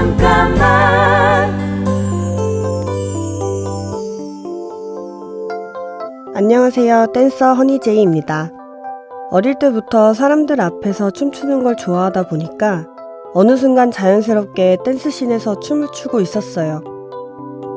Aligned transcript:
잠깐만 0.00 1.50
안녕하세요. 6.34 7.08
댄서 7.12 7.52
허니제이입니다. 7.52 8.50
어릴 9.30 9.58
때부터 9.58 10.14
사람들 10.14 10.58
앞에서 10.58 11.10
춤추는 11.10 11.64
걸 11.64 11.76
좋아하다 11.76 12.28
보니까 12.28 12.86
어느 13.34 13.58
순간 13.58 13.90
자연스럽게 13.90 14.78
댄스씬에서 14.86 15.60
춤을 15.60 15.88
추고 15.92 16.20
있었어요. 16.20 16.80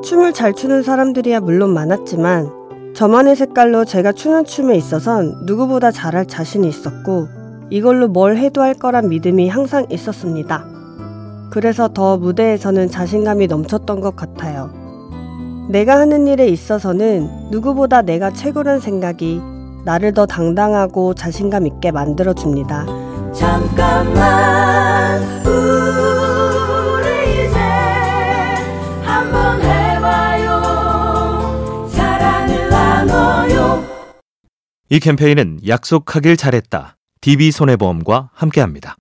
춤을 0.02 0.32
잘 0.32 0.54
추는 0.54 0.82
사람들이야 0.82 1.40
물론 1.40 1.74
많았지만 1.74 2.94
저만의 2.94 3.36
색깔로 3.36 3.84
제가 3.84 4.12
추는 4.12 4.46
춤에 4.46 4.76
있어선 4.76 5.42
누구보다 5.44 5.90
잘할 5.90 6.24
자신이 6.24 6.66
있었고 6.68 7.28
이걸로 7.68 8.08
뭘 8.08 8.38
해도 8.38 8.62
할 8.62 8.72
거란 8.72 9.10
믿음이 9.10 9.50
항상 9.50 9.84
있었습니다. 9.90 10.73
그래서 11.54 11.86
더 11.86 12.16
무대에서는 12.16 12.90
자신감이 12.90 13.46
넘쳤던 13.46 14.00
것 14.00 14.16
같아요. 14.16 14.72
내가 15.68 16.00
하는 16.00 16.26
일에 16.26 16.48
있어서는 16.48 17.50
누구보다 17.52 18.02
내가 18.02 18.32
최고란 18.32 18.80
생각이 18.80 19.40
나를 19.84 20.14
더 20.14 20.26
당당하고 20.26 21.14
자신감 21.14 21.68
있게 21.68 21.92
만들어줍니다. 21.92 22.86
잠깐만 23.32 25.22
우리 25.46 27.46
이제 27.46 27.56
한번 29.04 29.62
해봐요 29.62 30.60
사랑을 31.88 32.68
나눠요 32.68 33.84
이 34.90 34.98
캠페인은 34.98 35.60
약속하길 35.68 36.36
잘했다. 36.36 36.96
DB손해보험과 37.20 38.30
함께합니다. 38.32 38.96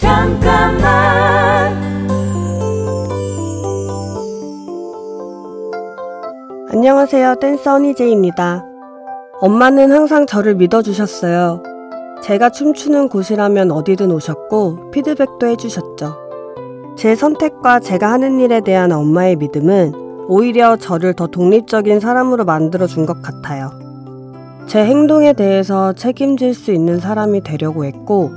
잠깐만 0.00 1.78
안녕하세요. 6.70 7.34
댄서 7.34 7.72
허니제이입니다. 7.72 8.64
엄마는 9.42 9.92
항상 9.92 10.26
저를 10.26 10.54
믿어주셨어요. 10.54 11.62
제가 12.22 12.48
춤추는 12.48 13.10
곳이라면 13.10 13.70
어디든 13.72 14.10
오셨고 14.10 14.90
피드백도 14.90 15.46
해주셨죠. 15.46 16.16
제 16.96 17.14
선택과 17.14 17.80
제가 17.80 18.10
하는 18.10 18.40
일에 18.40 18.60
대한 18.62 18.92
엄마의 18.92 19.36
믿음은 19.36 19.92
오히려 20.28 20.76
저를 20.76 21.12
더 21.12 21.26
독립적인 21.26 22.00
사람으로 22.00 22.46
만들어준 22.46 23.04
것 23.04 23.20
같아요. 23.20 23.70
제 24.66 24.82
행동에 24.82 25.34
대해서 25.34 25.92
책임질 25.92 26.54
수 26.54 26.72
있는 26.72 27.00
사람이 27.00 27.42
되려고 27.42 27.84
했고 27.84 28.30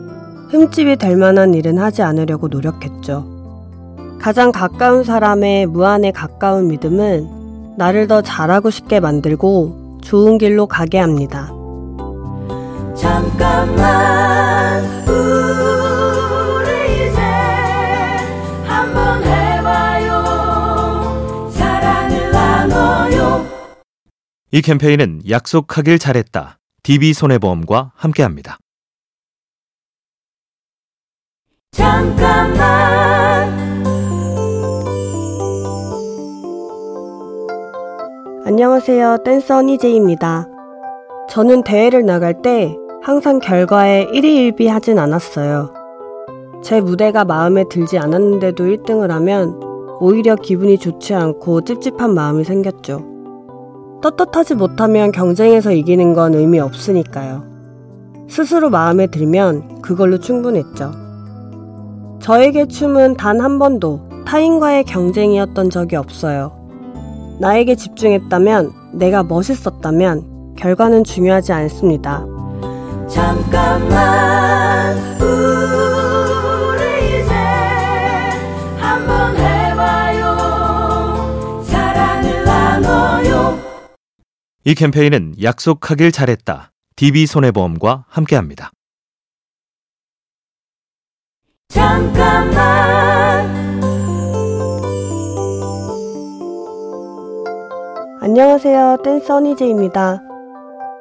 흠집이 0.53 0.97
될 0.97 1.17
만한 1.17 1.55
일은 1.55 1.79
하지 1.79 2.03
않으려고 2.03 2.47
노력했죠. 2.47 3.25
가장 4.21 4.51
가까운 4.51 5.03
사람의 5.03 5.65
무한에 5.65 6.11
가까운 6.11 6.67
믿음은 6.67 7.75
나를 7.75 8.07
더 8.07 8.21
잘하고 8.21 8.69
싶게 8.69 8.99
만들고 8.99 9.99
좋은 10.03 10.37
길로 10.37 10.67
가게 10.67 10.99
합니다. 10.99 11.51
잠깐만 12.95 14.83
우리 15.07 17.07
이제 17.07 17.19
한번 18.67 19.23
해봐요 19.23 20.23
사랑을 21.49 22.31
나눠요 22.31 23.43
이 24.51 24.61
캠페인은 24.61 25.21
약속하길 25.27 25.97
잘했다. 25.97 26.59
DB손해보험과 26.83 27.93
함께합니다. 27.95 28.59
잠깐만 31.93 33.53
안녕하세요. 38.47 39.17
댄서 39.23 39.53
허니제이입니다. 39.57 40.47
저는 41.29 41.61
대회를 41.61 42.03
나갈 42.03 42.41
때 42.41 42.75
항상 43.03 43.37
결과에 43.37 44.07
1위 44.07 44.55
1비 44.55 44.69
하진 44.69 44.97
않았어요. 44.97 45.71
제 46.63 46.81
무대가 46.81 47.25
마음에 47.25 47.63
들지 47.69 47.99
않았는데도 47.99 48.63
1등을 48.63 49.09
하면 49.09 49.59
오히려 49.99 50.35
기분이 50.35 50.79
좋지 50.79 51.13
않고 51.13 51.61
찝찝한 51.61 52.11
마음이 52.11 52.43
생겼죠. 52.43 53.05
떳떳하지 54.01 54.55
못하면 54.55 55.11
경쟁에서 55.11 55.71
이기는 55.71 56.15
건 56.15 56.33
의미 56.33 56.59
없으니까요. 56.59 57.43
스스로 58.27 58.71
마음에 58.71 59.05
들면 59.05 59.83
그걸로 59.83 60.17
충분했죠. 60.17 61.02
저에게 62.23 62.67
춤은 62.67 63.17
단 63.17 63.41
한 63.41 63.59
번도 63.59 64.23
타인과의 64.25 64.85
경쟁이었던 64.85 65.69
적이 65.69 65.97
없어요. 65.97 66.53
나에게 67.41 67.75
집중했다면, 67.75 68.71
내가 68.93 69.23
멋있었다면, 69.23 70.55
결과는 70.55 71.03
중요하지 71.03 71.51
않습니다. 71.51 72.25
잠깐만 73.09 74.95
우리 75.19 77.19
이제 77.19 77.33
한번 78.77 79.35
해봐요 79.35 80.37
사랑을 81.65 82.45
나눠요 82.45 83.59
이 84.63 84.73
캠페인은 84.75 85.33
약속하길 85.43 86.13
잘했다. 86.13 86.71
DB손해보험과 86.95 88.05
함께합니다. 88.07 88.71
잠깐만 91.73 93.49
안녕하세요. 98.21 98.97
댄서 99.03 99.33
허니제이입니다. 99.33 100.21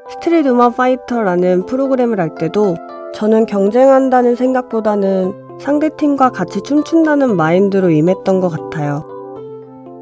스트릿 0.09 0.47
우먼 0.47 0.73
파이터라는 0.73 1.67
프로그램을 1.67 2.19
할 2.19 2.35
때도 2.37 2.77
저는 3.15 3.45
경쟁한다는 3.45 4.35
생각보다는 4.35 5.59
상대팀과 5.61 6.31
같이 6.31 6.63
춤춘다는 6.63 7.37
마인드로 7.37 7.91
임했던 7.91 8.41
것 8.41 8.49
같아요. 8.49 9.07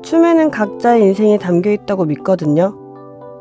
춤에는 0.02 0.52
각자의 0.52 1.02
인생이 1.02 1.38
담겨 1.40 1.70
있다고 1.72 2.04
믿거든요. 2.04 2.76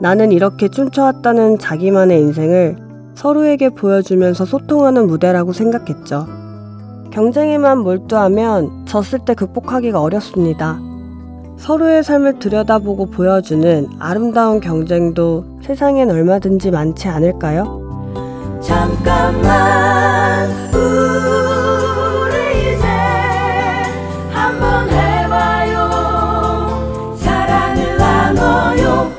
나는 0.02 0.32
이렇게 0.32 0.68
춤춰왔다는 0.68 1.60
자기만의 1.60 2.20
인생을 2.22 2.78
서로에게 3.14 3.70
보여주면서 3.70 4.46
소통하는 4.46 5.06
무대라고 5.06 5.54
생각했죠. 5.54 6.49
경쟁에만 7.12 7.80
몰두하면 7.80 8.86
졌을 8.86 9.20
때 9.20 9.34
극복하기가 9.34 10.02
어렵습니다. 10.02 10.80
서로의 11.58 12.04
삶을 12.04 12.40
들여다보고 12.40 13.08
보여주는 13.08 13.88
아름다운 14.00 14.60
경쟁도 14.62 15.60
세상엔 15.62 16.10
얼마든지 16.10 16.72
많지 16.72 17.08
않을까요? 17.10 18.60
잠깐만 18.64 20.50
우리 20.74 22.74
이제 22.74 22.88
한번 24.32 24.90
해봐요 24.90 25.90
사랑을 27.18 27.98
나눠요 27.98 29.12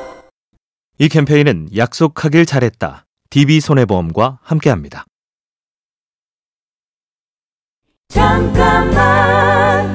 이 0.98 1.08
캠페인은 1.08 1.68
약속하길 1.76 2.46
잘했다. 2.46 3.04
DB손해보험과 3.30 4.38
함께합니다. 4.42 5.04
잠깐만 8.10 9.88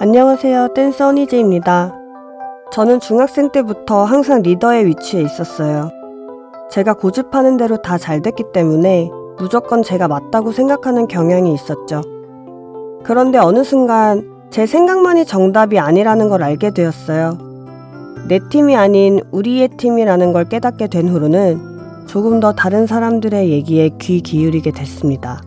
안녕하세요. 0.00 0.68
댄서 0.74 1.06
허니제이입니다. 1.06 1.94
저는 2.72 2.98
중학생 3.00 3.50
때부터 3.50 4.02
항상 4.04 4.42
리더의 4.42 4.86
위치에 4.86 5.22
있었어요. 5.22 5.90
제가 6.70 6.94
고집하는 6.94 7.56
대로 7.56 7.76
다 7.76 7.98
잘 7.98 8.20
됐기 8.20 8.44
때문에 8.52 9.10
무조건 9.38 9.82
제가 9.84 10.08
맞다고 10.08 10.50
생각하는 10.52 11.06
경향이 11.06 11.54
있었죠. 11.54 12.02
그런데 13.04 13.38
어느 13.38 13.62
순간 13.62 14.28
제 14.50 14.66
생각만이 14.66 15.24
정답이 15.24 15.78
아니라는 15.78 16.28
걸 16.28 16.42
알게 16.42 16.70
되었어요. 16.72 17.38
내 18.28 18.40
팀이 18.50 18.74
아닌 18.76 19.20
우리의 19.30 19.68
팀이라는 19.76 20.32
걸 20.32 20.44
깨닫게 20.48 20.88
된 20.88 21.08
후로는 21.08 21.69
조금 22.10 22.40
더 22.40 22.52
다른 22.52 22.88
사람들의 22.88 23.50
얘기에 23.50 23.90
귀 24.00 24.20
기울이게 24.20 24.72
됐습니다. 24.72 25.40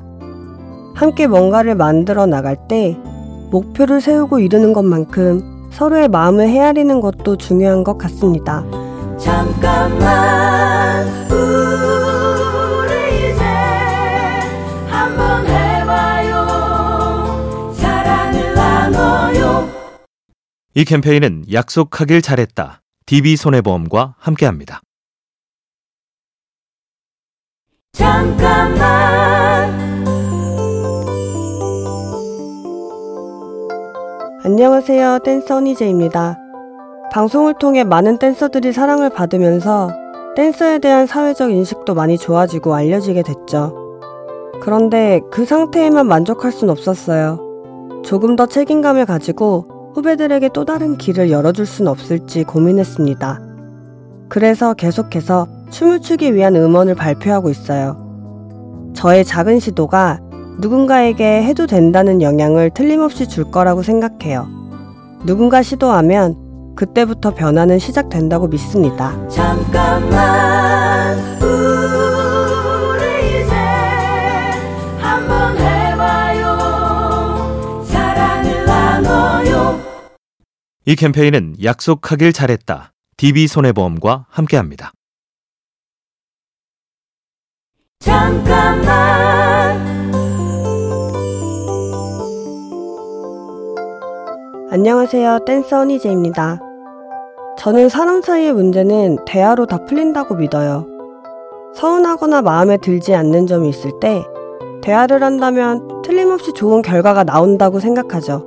함께 0.95 1.27
뭔가를 1.27 1.75
만들어 1.75 2.25
나갈 2.25 2.55
때 2.69 2.97
목표를 3.51 3.99
세우고 3.99 4.39
이루는 4.39 4.71
것만큼 4.71 5.67
서로의 5.73 6.07
마음을 6.07 6.47
헤아리는 6.47 7.01
것도 7.01 7.35
중요한 7.35 7.83
것 7.83 7.97
같습니다. 7.97 8.63
잠깐만 9.19 11.05
우리 11.29 13.33
이제 13.33 13.43
한번 14.87 15.45
해봐요 15.45 16.45
사랑을 17.73 18.53
나눠요 18.53 19.67
이 20.75 20.85
캠페인은 20.85 21.43
약속하길 21.51 22.21
잘했다. 22.21 22.79
DB손해보험과 23.05 24.15
함께합니다. 24.17 24.79
잠깐만 27.93 29.71
안녕하세요. 34.43 35.19
댄서 35.23 35.55
허니제입니다. 35.55 36.39
방송을 37.11 37.53
통해 37.59 37.83
많은 37.83 38.17
댄서들이 38.17 38.73
사랑을 38.73 39.11
받으면서 39.11 39.91
댄서에 40.35 40.79
대한 40.79 41.05
사회적 41.05 41.51
인식도 41.51 41.93
많이 41.93 42.17
좋아지고 42.17 42.73
알려지게 42.73 43.21
됐죠. 43.21 43.75
그런데 44.61 45.21
그 45.31 45.45
상태에만 45.45 46.07
만족할 46.07 46.51
순 46.51 46.71
없었어요. 46.71 47.39
조금 48.03 48.35
더 48.35 48.47
책임감을 48.47 49.05
가지고 49.05 49.91
후배들에게 49.93 50.49
또 50.53 50.65
다른 50.65 50.97
길을 50.97 51.29
열어줄 51.29 51.67
순 51.67 51.87
없을지 51.87 52.43
고민했습니다. 52.43 53.39
그래서 54.29 54.73
계속해서 54.73 55.47
춤을 55.73 56.01
추기 56.01 56.35
위한 56.35 56.55
음원을 56.55 56.93
발표하고 56.93 57.49
있어요. 57.49 57.97
저의 58.95 59.25
작은 59.25 59.59
시도가 59.59 60.19
누군가에게 60.59 61.41
해도 61.43 61.65
된다는 61.65 62.21
영향을 62.21 62.69
틀림없이 62.69 63.27
줄 63.27 63.49
거라고 63.49 63.81
생각해요. 63.81 64.47
누군가 65.25 65.63
시도하면 65.63 66.75
그때부터 66.75 67.33
변화는 67.33 67.79
시작된다고 67.79 68.47
믿습니다. 68.49 69.17
잠깐만 69.29 71.17
우리 71.41 71.81
이제 73.41 73.55
한번 74.99 75.57
해봐요 75.57 76.53
사랑을 77.83 78.65
나눠요 78.65 79.79
이 80.85 80.95
캠페인은 80.95 81.55
약속하길 81.63 82.31
잘했다. 82.31 82.93
DB손해보험과 83.17 84.27
함께합니다. 84.29 84.91
잠깐만 88.03 89.81
안녕하세요. 94.69 95.39
댄서 95.45 95.77
허니제입니다. 95.77 96.59
저는 97.57 97.87
사람 97.87 98.21
사이의 98.21 98.51
문제는 98.51 99.19
대화로 99.25 99.67
다 99.67 99.85
풀린다고 99.85 100.35
믿어요. 100.35 100.85
서운하거나 101.75 102.41
마음에 102.41 102.75
들지 102.75 103.15
않는 103.15 103.47
점이 103.47 103.69
있을 103.69 103.91
때 104.01 104.25
대화를 104.81 105.23
한다면 105.23 106.01
틀림없이 106.03 106.51
좋은 106.51 106.81
결과가 106.81 107.23
나온다고 107.23 107.79
생각하죠. 107.79 108.45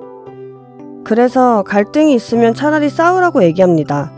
그래서 1.02 1.62
갈등이 1.62 2.12
있으면 2.12 2.52
차라리 2.52 2.90
싸우라고 2.90 3.42
얘기합니다. 3.44 4.12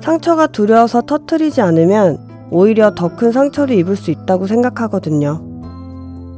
상처가 0.00 0.48
두려워서 0.48 1.02
터트리지 1.02 1.60
않으면 1.60 2.27
오히려 2.50 2.94
더 2.94 3.08
큰 3.08 3.32
상처를 3.32 3.76
입을 3.76 3.96
수 3.96 4.10
있다고 4.10 4.46
생각하거든요. 4.46 5.42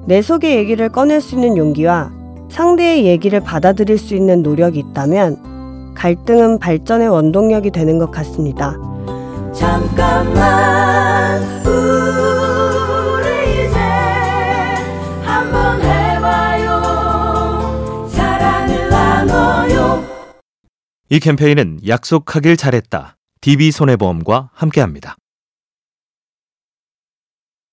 내 0.07 0.23
속의 0.23 0.57
얘기를 0.57 0.89
꺼낼 0.89 1.21
수 1.21 1.35
있는 1.35 1.57
용기와 1.57 2.11
상대의 2.51 3.05
얘기를 3.07 3.41
받아들일 3.41 3.99
수 3.99 4.15
있는 4.15 4.43
노력이 4.43 4.79
있다면 4.81 5.95
갈등은 5.95 6.59
발전의 6.59 7.09
원동력이 7.09 7.71
되는 7.71 7.99
것 7.99 8.11
같습니다. 8.11 8.77
잠깐만 9.53 11.43
우리 11.67 13.67
이제 13.67 13.79
한번 15.23 15.81
해봐요 15.83 16.81
사랑을 18.09 18.89
나눠요 18.89 20.03
이 21.11 21.21
캠페인은 21.21 21.81
약속하길 21.87 22.57
잘했다. 22.57 23.17
DB손해보험과 23.43 24.51
함께합니다. 24.55 25.17